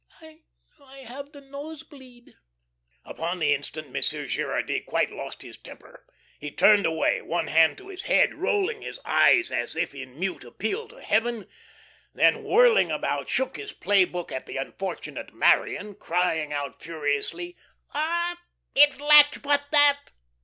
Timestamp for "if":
9.75-9.93